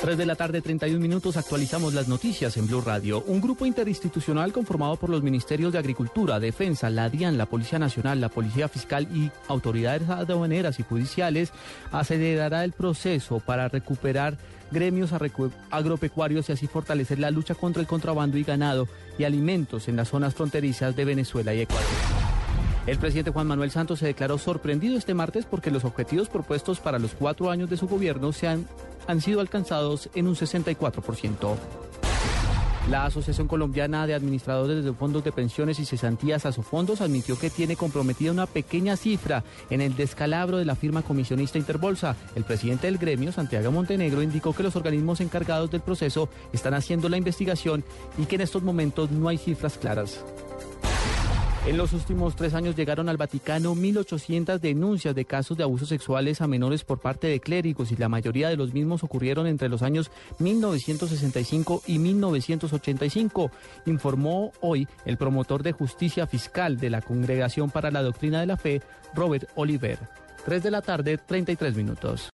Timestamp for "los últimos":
51.76-52.34